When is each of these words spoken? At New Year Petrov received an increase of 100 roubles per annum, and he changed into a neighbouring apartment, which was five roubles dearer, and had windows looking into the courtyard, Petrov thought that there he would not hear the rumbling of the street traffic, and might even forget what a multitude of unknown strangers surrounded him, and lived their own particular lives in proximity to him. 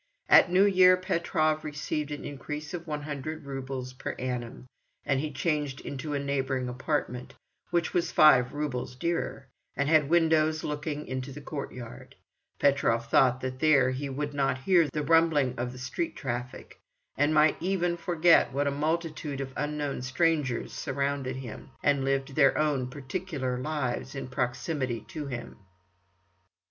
At 0.29 0.51
New 0.51 0.65
Year 0.65 0.97
Petrov 0.97 1.63
received 1.63 2.09
an 2.09 2.25
increase 2.25 2.73
of 2.73 2.87
100 2.87 3.45
roubles 3.45 3.93
per 3.93 4.13
annum, 4.13 4.65
and 5.05 5.19
he 5.19 5.31
changed 5.31 5.79
into 5.79 6.15
a 6.15 6.19
neighbouring 6.19 6.67
apartment, 6.67 7.35
which 7.69 7.93
was 7.93 8.11
five 8.11 8.51
roubles 8.51 8.95
dearer, 8.95 9.45
and 9.75 9.87
had 9.87 10.09
windows 10.09 10.63
looking 10.63 11.05
into 11.05 11.31
the 11.31 11.39
courtyard, 11.39 12.15
Petrov 12.57 13.11
thought 13.11 13.41
that 13.41 13.59
there 13.59 13.91
he 13.91 14.09
would 14.09 14.33
not 14.33 14.57
hear 14.61 14.87
the 14.87 15.03
rumbling 15.03 15.53
of 15.59 15.71
the 15.71 15.77
street 15.77 16.15
traffic, 16.15 16.79
and 17.15 17.31
might 17.31 17.57
even 17.59 17.95
forget 17.95 18.51
what 18.51 18.65
a 18.65 18.71
multitude 18.71 19.39
of 19.39 19.53
unknown 19.55 20.01
strangers 20.01 20.73
surrounded 20.73 21.35
him, 21.35 21.69
and 21.83 22.03
lived 22.03 22.33
their 22.33 22.57
own 22.57 22.89
particular 22.89 23.55
lives 23.55 24.15
in 24.15 24.27
proximity 24.27 25.01
to 25.01 25.27
him. 25.27 25.57